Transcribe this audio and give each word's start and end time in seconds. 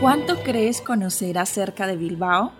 ¿Cuánto 0.00 0.36
crees 0.42 0.80
conocer 0.80 1.38
acerca 1.38 1.86
de 1.86 1.96
Bilbao? 1.96 2.52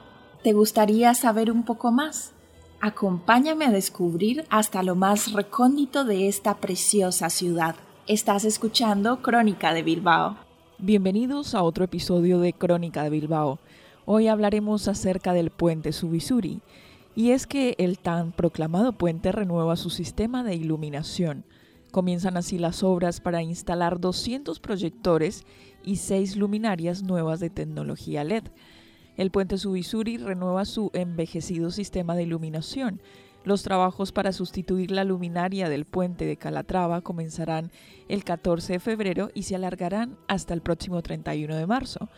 ¿Te 0.42 0.52
gustaría 0.52 1.14
saber 1.14 1.50
un 1.50 1.64
poco 1.64 1.90
más? 1.90 2.32
Acompáñame 2.80 3.64
a 3.64 3.70
descubrir 3.70 4.44
hasta 4.50 4.84
lo 4.84 4.94
más 4.94 5.32
recóndito 5.32 6.04
de 6.04 6.28
esta 6.28 6.58
preciosa 6.58 7.30
ciudad. 7.30 7.74
Estás 8.06 8.44
escuchando 8.44 9.22
Crónica 9.22 9.74
de 9.74 9.82
Bilbao. 9.82 10.36
Bienvenidos 10.78 11.54
a 11.56 11.62
otro 11.62 11.84
episodio 11.84 12.38
de 12.38 12.52
Crónica 12.52 13.02
de 13.02 13.10
Bilbao. 13.10 13.58
Hoy 14.04 14.28
hablaremos 14.28 14.86
acerca 14.86 15.32
del 15.32 15.50
puente 15.50 15.92
Subisuri. 15.92 16.60
Y 17.18 17.32
es 17.32 17.48
que 17.48 17.74
el 17.78 17.98
tan 17.98 18.30
proclamado 18.30 18.92
puente 18.92 19.32
renueva 19.32 19.74
su 19.74 19.90
sistema 19.90 20.44
de 20.44 20.54
iluminación. 20.54 21.44
Comienzan 21.90 22.36
así 22.36 22.58
las 22.58 22.84
obras 22.84 23.20
para 23.20 23.42
instalar 23.42 23.98
200 23.98 24.60
proyectores 24.60 25.44
y 25.82 25.96
seis 25.96 26.36
luminarias 26.36 27.02
nuevas 27.02 27.40
de 27.40 27.50
tecnología 27.50 28.22
LED. 28.22 28.44
El 29.16 29.32
puente 29.32 29.58
Subisuri 29.58 30.16
renueva 30.18 30.64
su 30.64 30.92
envejecido 30.94 31.72
sistema 31.72 32.14
de 32.14 32.22
iluminación. 32.22 33.02
Los 33.42 33.64
trabajos 33.64 34.12
para 34.12 34.30
sustituir 34.30 34.92
la 34.92 35.02
luminaria 35.02 35.68
del 35.68 35.86
puente 35.86 36.24
de 36.24 36.36
Calatrava 36.36 37.00
comenzarán 37.00 37.72
el 38.08 38.22
14 38.22 38.74
de 38.74 38.78
febrero 38.78 39.30
y 39.34 39.42
se 39.42 39.56
alargarán 39.56 40.16
hasta 40.28 40.54
el 40.54 40.60
próximo 40.60 41.02
31 41.02 41.56
de 41.56 41.66
marzo. 41.66 42.10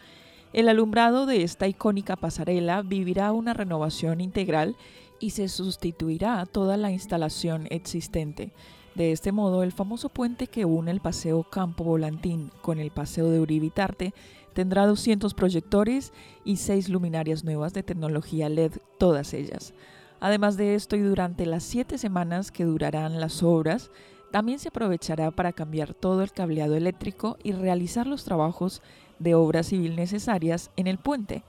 El 0.52 0.68
alumbrado 0.68 1.26
de 1.26 1.44
esta 1.44 1.68
icónica 1.68 2.16
pasarela 2.16 2.82
vivirá 2.82 3.30
una 3.30 3.54
renovación 3.54 4.20
integral 4.20 4.76
y 5.20 5.30
se 5.30 5.48
sustituirá 5.48 6.44
toda 6.44 6.76
la 6.76 6.90
instalación 6.90 7.68
existente. 7.70 8.52
De 8.96 9.12
este 9.12 9.30
modo, 9.30 9.62
el 9.62 9.70
famoso 9.70 10.08
puente 10.08 10.48
que 10.48 10.64
une 10.64 10.90
el 10.90 11.00
Paseo 11.00 11.44
Campo 11.44 11.84
Volantín 11.84 12.50
con 12.62 12.80
el 12.80 12.90
Paseo 12.90 13.30
de 13.30 13.38
Uribitarte 13.38 14.12
tendrá 14.52 14.86
200 14.86 15.34
proyectores 15.34 16.12
y 16.44 16.56
6 16.56 16.88
luminarias 16.88 17.44
nuevas 17.44 17.72
de 17.72 17.84
tecnología 17.84 18.48
LED, 18.48 18.72
todas 18.98 19.32
ellas. 19.34 19.72
Además 20.18 20.56
de 20.56 20.74
esto, 20.74 20.96
y 20.96 21.00
durante 21.00 21.46
las 21.46 21.62
7 21.62 21.96
semanas 21.96 22.50
que 22.50 22.64
durarán 22.64 23.20
las 23.20 23.44
obras, 23.44 23.92
también 24.30 24.58
se 24.58 24.68
aprovechará 24.68 25.30
para 25.30 25.52
cambiar 25.52 25.94
todo 25.94 26.22
el 26.22 26.32
cableado 26.32 26.76
eléctrico 26.76 27.36
y 27.42 27.52
realizar 27.52 28.06
los 28.06 28.24
trabajos 28.24 28.82
de 29.18 29.34
obra 29.34 29.62
civil 29.62 29.96
necesarias 29.96 30.70
en 30.76 30.86
el 30.86 30.98
puente. 30.98 31.42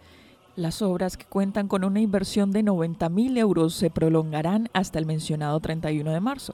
Las 0.56 0.82
obras 0.82 1.16
que 1.16 1.26
cuentan 1.26 1.68
con 1.68 1.84
una 1.84 2.02
inversión 2.02 2.52
de 2.52 2.64
90.000 2.64 3.38
euros 3.38 3.74
se 3.74 3.90
prolongarán 3.90 4.70
hasta 4.74 5.00
el 5.00 5.06
mencionado 5.06 5.59
31 5.59 6.12
de 6.12 6.20
marzo 6.20 6.54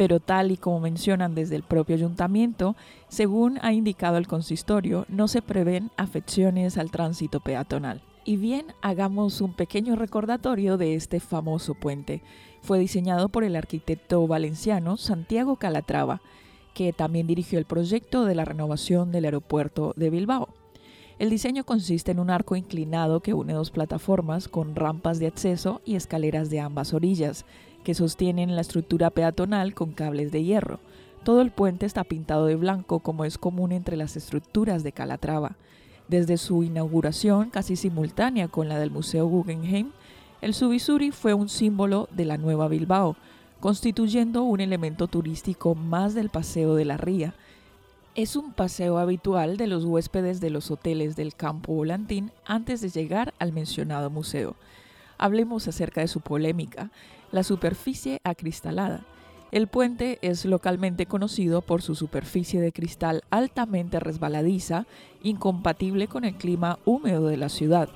pero 0.00 0.18
tal 0.18 0.50
y 0.50 0.56
como 0.56 0.80
mencionan 0.80 1.34
desde 1.34 1.56
el 1.56 1.62
propio 1.62 1.94
ayuntamiento, 1.94 2.74
según 3.08 3.58
ha 3.60 3.74
indicado 3.74 4.16
el 4.16 4.26
consistorio, 4.26 5.04
no 5.10 5.28
se 5.28 5.42
prevén 5.42 5.90
afecciones 5.98 6.78
al 6.78 6.90
tránsito 6.90 7.40
peatonal. 7.40 8.00
Y 8.30 8.36
bien, 8.36 8.66
hagamos 8.80 9.40
un 9.40 9.54
pequeño 9.54 9.96
recordatorio 9.96 10.76
de 10.76 10.94
este 10.94 11.18
famoso 11.18 11.74
puente. 11.74 12.22
Fue 12.62 12.78
diseñado 12.78 13.28
por 13.28 13.42
el 13.42 13.56
arquitecto 13.56 14.24
valenciano 14.28 14.96
Santiago 14.96 15.56
Calatrava, 15.56 16.22
que 16.72 16.92
también 16.92 17.26
dirigió 17.26 17.58
el 17.58 17.64
proyecto 17.64 18.24
de 18.26 18.36
la 18.36 18.44
renovación 18.44 19.10
del 19.10 19.24
aeropuerto 19.24 19.94
de 19.96 20.10
Bilbao. 20.10 20.48
El 21.18 21.28
diseño 21.28 21.64
consiste 21.64 22.12
en 22.12 22.20
un 22.20 22.30
arco 22.30 22.54
inclinado 22.54 23.18
que 23.18 23.34
une 23.34 23.52
dos 23.52 23.72
plataformas 23.72 24.46
con 24.46 24.76
rampas 24.76 25.18
de 25.18 25.26
acceso 25.26 25.80
y 25.84 25.96
escaleras 25.96 26.50
de 26.50 26.60
ambas 26.60 26.94
orillas, 26.94 27.44
que 27.82 27.94
sostienen 27.94 28.54
la 28.54 28.60
estructura 28.60 29.10
peatonal 29.10 29.74
con 29.74 29.90
cables 29.90 30.30
de 30.30 30.44
hierro. 30.44 30.78
Todo 31.24 31.40
el 31.40 31.50
puente 31.50 31.84
está 31.84 32.04
pintado 32.04 32.46
de 32.46 32.54
blanco 32.54 33.00
como 33.00 33.24
es 33.24 33.38
común 33.38 33.72
entre 33.72 33.96
las 33.96 34.16
estructuras 34.16 34.84
de 34.84 34.92
Calatrava. 34.92 35.56
Desde 36.10 36.38
su 36.38 36.64
inauguración, 36.64 37.50
casi 37.50 37.76
simultánea 37.76 38.48
con 38.48 38.68
la 38.68 38.80
del 38.80 38.90
Museo 38.90 39.28
Guggenheim, 39.28 39.92
el 40.40 40.54
Subisuri 40.54 41.12
fue 41.12 41.34
un 41.34 41.48
símbolo 41.48 42.08
de 42.10 42.24
la 42.24 42.36
nueva 42.36 42.66
Bilbao, 42.66 43.14
constituyendo 43.60 44.42
un 44.42 44.58
elemento 44.58 45.06
turístico 45.06 45.76
más 45.76 46.12
del 46.14 46.28
Paseo 46.28 46.74
de 46.74 46.84
la 46.84 46.96
Ría. 46.96 47.34
Es 48.16 48.34
un 48.34 48.52
paseo 48.52 48.98
habitual 48.98 49.56
de 49.56 49.68
los 49.68 49.84
huéspedes 49.84 50.40
de 50.40 50.50
los 50.50 50.72
hoteles 50.72 51.14
del 51.14 51.36
Campo 51.36 51.74
Volantín 51.74 52.32
antes 52.44 52.80
de 52.80 52.88
llegar 52.88 53.32
al 53.38 53.52
mencionado 53.52 54.10
museo. 54.10 54.56
Hablemos 55.16 55.68
acerca 55.68 56.00
de 56.00 56.08
su 56.08 56.20
polémica 56.20 56.90
la 57.30 57.44
superficie 57.44 58.18
acristalada. 58.24 59.04
El 59.50 59.66
puente 59.66 60.20
es 60.22 60.44
localmente 60.44 61.06
conocido 61.06 61.60
por 61.60 61.82
su 61.82 61.96
superficie 61.96 62.60
de 62.60 62.72
cristal 62.72 63.24
altamente 63.30 63.98
resbaladiza, 63.98 64.86
incompatible 65.24 66.06
con 66.06 66.24
el 66.24 66.36
clima 66.36 66.78
húmedo 66.84 67.26
de 67.26 67.36
la 67.36 67.48
ciudad. 67.48 67.88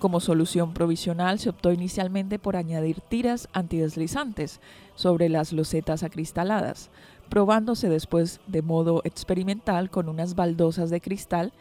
Como 0.00 0.20
solución 0.20 0.74
provisional 0.74 1.38
se 1.38 1.48
optó 1.48 1.72
inicialmente 1.72 2.38
por 2.38 2.56
añadir 2.56 3.00
tiras 3.00 3.48
antideslizantes 3.54 4.60
sobre 4.94 5.30
las 5.30 5.54
losetas 5.54 6.02
acristaladas, 6.02 6.90
probándose 7.30 7.88
después 7.88 8.40
de 8.46 8.60
modo 8.60 9.00
experimental 9.04 9.88
con 9.88 10.10
unas 10.10 10.34
baldosas 10.34 10.90
de 10.90 11.00
cristal 11.00 11.52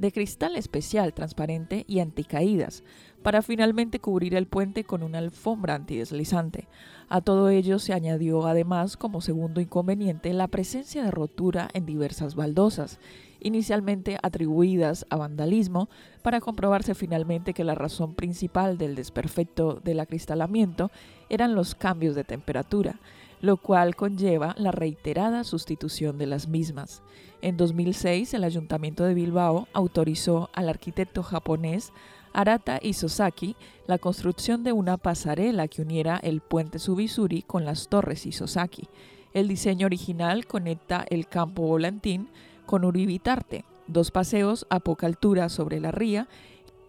de 0.00 0.12
cristal 0.12 0.56
especial 0.56 1.12
transparente 1.12 1.84
y 1.86 2.00
anticaídas, 2.00 2.82
para 3.22 3.42
finalmente 3.42 4.00
cubrir 4.00 4.34
el 4.34 4.46
puente 4.46 4.82
con 4.82 5.02
una 5.02 5.18
alfombra 5.18 5.74
antideslizante. 5.74 6.68
A 7.10 7.20
todo 7.20 7.50
ello 7.50 7.78
se 7.78 7.92
añadió 7.92 8.46
además 8.46 8.96
como 8.96 9.20
segundo 9.20 9.60
inconveniente 9.60 10.32
la 10.32 10.48
presencia 10.48 11.04
de 11.04 11.10
rotura 11.10 11.68
en 11.74 11.84
diversas 11.84 12.34
baldosas, 12.34 12.98
inicialmente 13.40 14.16
atribuidas 14.22 15.04
a 15.10 15.16
vandalismo, 15.16 15.90
para 16.22 16.40
comprobarse 16.40 16.94
finalmente 16.94 17.52
que 17.52 17.64
la 17.64 17.74
razón 17.74 18.14
principal 18.14 18.78
del 18.78 18.94
desperfecto 18.94 19.80
del 19.84 20.00
acristalamiento 20.00 20.90
eran 21.28 21.54
los 21.54 21.74
cambios 21.74 22.14
de 22.14 22.24
temperatura, 22.24 23.00
lo 23.40 23.56
cual 23.56 23.96
conlleva 23.96 24.54
la 24.58 24.72
reiterada 24.72 25.44
sustitución 25.44 26.18
de 26.18 26.26
las 26.26 26.48
mismas. 26.48 27.02
En 27.42 27.56
2006, 27.56 28.34
el 28.34 28.44
Ayuntamiento 28.44 29.04
de 29.04 29.14
Bilbao 29.14 29.66
autorizó 29.72 30.50
al 30.52 30.68
arquitecto 30.68 31.22
japonés 31.22 31.92
Arata 32.32 32.78
Isozaki 32.82 33.56
la 33.86 33.98
construcción 33.98 34.62
de 34.62 34.72
una 34.72 34.98
pasarela 34.98 35.68
que 35.68 35.82
uniera 35.82 36.18
el 36.22 36.40
puente 36.40 36.78
Subisuri 36.78 37.42
con 37.42 37.64
las 37.64 37.88
torres 37.88 38.26
Isozaki. 38.26 38.88
El 39.32 39.48
diseño 39.48 39.86
original 39.86 40.46
conecta 40.46 41.04
el 41.08 41.26
campo 41.26 41.62
volantín 41.62 42.28
con 42.66 42.84
Uribitarte, 42.84 43.64
dos 43.86 44.10
paseos 44.10 44.66
a 44.70 44.80
poca 44.80 45.06
altura 45.06 45.48
sobre 45.48 45.80
la 45.80 45.90
ría 45.90 46.28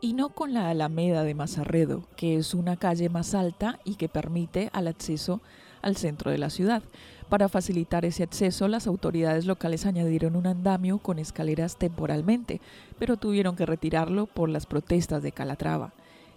y 0.02 0.14
no 0.14 0.30
con 0.30 0.54
la 0.54 0.70
Alameda 0.70 1.24
de 1.24 1.36
Mazarredo, 1.36 2.08
que 2.16 2.36
es 2.36 2.54
una 2.54 2.76
calle 2.78 3.10
más 3.10 3.34
alta 3.36 3.80
y 3.86 3.96
que 3.96 4.10
permite 4.10 4.70
al 4.74 4.88
acceso 4.88 5.42
al 5.82 5.96
centro 5.96 6.32
de 6.32 6.38
la 6.38 6.50
ciudad. 6.50 6.84
Para 7.30 7.48
facilitar 7.48 8.04
ese 8.04 8.24
acceso, 8.24 8.68
las 8.68 8.88
autoridades 8.88 9.46
locales 9.46 9.86
añadieron 9.86 10.36
un 10.36 10.48
andamio 10.48 10.98
con 10.98 11.18
escaleras 11.18 11.78
temporalmente, 11.78 12.60
pero 13.00 13.18
tuvieron 13.18 13.56
que 13.56 13.66
retirarlo 13.66 14.26
por 14.26 14.50
las 14.50 14.66
protestas 14.66 15.24
de 15.24 15.32
Calatrava. 15.32 15.94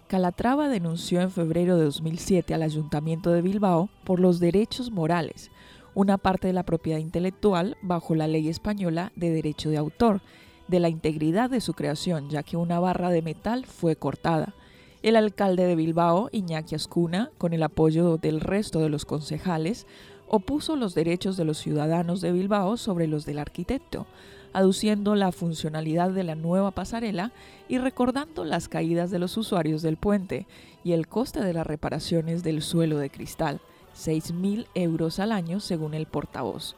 Calatrava 0.07 0.69
denunció 0.69 1.19
en 1.21 1.31
febrero 1.31 1.77
de 1.77 1.85
2007 1.85 2.53
al 2.53 2.61
Ayuntamiento 2.61 3.31
de 3.31 3.41
Bilbao 3.41 3.89
por 4.03 4.19
los 4.19 4.39
derechos 4.39 4.91
morales, 4.91 5.51
una 5.95 6.17
parte 6.17 6.47
de 6.47 6.53
la 6.53 6.63
propiedad 6.63 6.99
intelectual 6.99 7.75
bajo 7.81 8.15
la 8.15 8.27
ley 8.27 8.47
española 8.47 9.11
de 9.15 9.31
derecho 9.31 9.69
de 9.69 9.77
autor, 9.77 10.21
de 10.67 10.79
la 10.79 10.89
integridad 10.89 11.49
de 11.49 11.61
su 11.61 11.73
creación, 11.73 12.29
ya 12.29 12.43
que 12.43 12.55
una 12.55 12.79
barra 12.79 13.09
de 13.09 13.21
metal 13.21 13.65
fue 13.65 13.95
cortada. 13.95 14.53
El 15.05 15.17
alcalde 15.17 15.67
de 15.67 15.75
Bilbao, 15.75 16.29
Iñaki 16.31 16.73
Ascuna, 16.73 17.29
con 17.37 17.53
el 17.53 17.61
apoyo 17.61 18.17
del 18.17 18.41
resto 18.41 18.79
de 18.79 18.89
los 18.89 19.05
concejales, 19.05 19.85
opuso 20.27 20.75
los 20.75 20.95
derechos 20.95 21.37
de 21.37 21.45
los 21.45 21.59
ciudadanos 21.59 22.21
de 22.21 22.31
Bilbao 22.31 22.75
sobre 22.75 23.05
los 23.05 23.23
del 23.23 23.37
arquitecto, 23.37 24.07
aduciendo 24.51 25.13
la 25.13 25.31
funcionalidad 25.31 26.09
de 26.09 26.23
la 26.23 26.33
nueva 26.33 26.71
pasarela 26.71 27.33
y 27.67 27.77
recordando 27.77 28.45
las 28.45 28.67
caídas 28.67 29.11
de 29.11 29.19
los 29.19 29.37
usuarios 29.37 29.83
del 29.83 29.97
puente 29.97 30.47
y 30.83 30.93
el 30.93 31.07
coste 31.07 31.39
de 31.41 31.53
las 31.53 31.67
reparaciones 31.67 32.41
del 32.41 32.63
suelo 32.63 32.97
de 32.97 33.11
cristal, 33.11 33.61
6.000 33.95 34.65
euros 34.73 35.19
al 35.19 35.33
año 35.33 35.59
según 35.59 35.93
el 35.93 36.07
portavoz. 36.07 36.75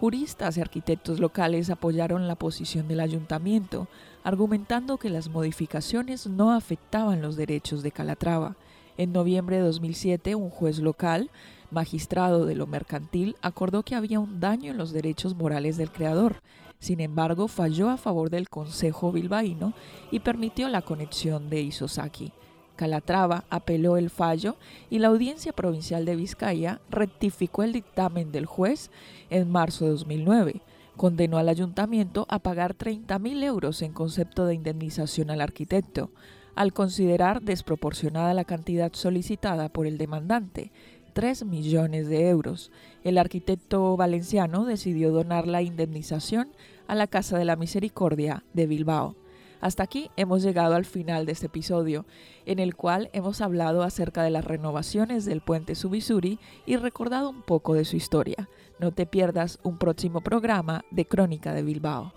Juristas 0.00 0.56
y 0.56 0.62
arquitectos 0.62 1.20
locales 1.20 1.68
apoyaron 1.68 2.26
la 2.26 2.34
posición 2.34 2.88
del 2.88 3.00
ayuntamiento, 3.00 3.86
argumentando 4.24 4.96
que 4.96 5.10
las 5.10 5.28
modificaciones 5.28 6.26
no 6.26 6.54
afectaban 6.54 7.20
los 7.20 7.36
derechos 7.36 7.82
de 7.82 7.92
Calatrava. 7.92 8.56
En 8.96 9.12
noviembre 9.12 9.56
de 9.56 9.62
2007, 9.62 10.34
un 10.36 10.48
juez 10.48 10.78
local, 10.78 11.30
magistrado 11.70 12.46
de 12.46 12.54
lo 12.54 12.66
mercantil, 12.66 13.36
acordó 13.42 13.82
que 13.82 13.94
había 13.94 14.20
un 14.20 14.40
daño 14.40 14.70
en 14.70 14.78
los 14.78 14.92
derechos 14.92 15.36
morales 15.36 15.76
del 15.76 15.92
creador. 15.92 16.36
Sin 16.78 17.00
embargo, 17.00 17.46
falló 17.46 17.90
a 17.90 17.98
favor 17.98 18.30
del 18.30 18.48
Consejo 18.48 19.12
bilbaíno 19.12 19.74
y 20.10 20.20
permitió 20.20 20.70
la 20.70 20.80
conexión 20.80 21.50
de 21.50 21.60
Isosaki. 21.60 22.32
Calatrava 22.80 23.44
apeló 23.50 23.98
el 23.98 24.08
fallo 24.08 24.56
y 24.88 25.00
la 25.00 25.08
Audiencia 25.08 25.52
Provincial 25.52 26.06
de 26.06 26.16
Vizcaya 26.16 26.80
rectificó 26.88 27.62
el 27.62 27.74
dictamen 27.74 28.32
del 28.32 28.46
juez 28.46 28.90
en 29.28 29.50
marzo 29.50 29.84
de 29.84 29.90
2009. 29.90 30.62
Condenó 30.96 31.36
al 31.36 31.50
ayuntamiento 31.50 32.24
a 32.30 32.38
pagar 32.38 32.74
30.000 32.74 33.44
euros 33.44 33.82
en 33.82 33.92
concepto 33.92 34.46
de 34.46 34.54
indemnización 34.54 35.28
al 35.28 35.42
arquitecto, 35.42 36.10
al 36.54 36.72
considerar 36.72 37.42
desproporcionada 37.42 38.32
la 38.32 38.44
cantidad 38.44 38.90
solicitada 38.94 39.68
por 39.68 39.86
el 39.86 39.98
demandante, 39.98 40.72
3 41.12 41.44
millones 41.44 42.08
de 42.08 42.30
euros. 42.30 42.72
El 43.04 43.18
arquitecto 43.18 43.94
valenciano 43.98 44.64
decidió 44.64 45.12
donar 45.12 45.46
la 45.46 45.60
indemnización 45.60 46.48
a 46.86 46.94
la 46.94 47.08
Casa 47.08 47.36
de 47.36 47.44
la 47.44 47.56
Misericordia 47.56 48.42
de 48.54 48.66
Bilbao. 48.66 49.16
Hasta 49.60 49.82
aquí 49.82 50.10
hemos 50.16 50.42
llegado 50.42 50.74
al 50.74 50.84
final 50.84 51.26
de 51.26 51.32
este 51.32 51.46
episodio, 51.46 52.06
en 52.46 52.58
el 52.58 52.74
cual 52.74 53.10
hemos 53.12 53.40
hablado 53.40 53.82
acerca 53.82 54.22
de 54.22 54.30
las 54.30 54.44
renovaciones 54.44 55.24
del 55.24 55.40
puente 55.40 55.74
Subisuri 55.74 56.38
y 56.66 56.76
recordado 56.76 57.30
un 57.30 57.42
poco 57.42 57.74
de 57.74 57.84
su 57.84 57.96
historia. 57.96 58.48
No 58.78 58.92
te 58.92 59.06
pierdas 59.06 59.58
un 59.62 59.76
próximo 59.76 60.22
programa 60.22 60.84
de 60.90 61.06
Crónica 61.06 61.52
de 61.52 61.62
Bilbao. 61.62 62.12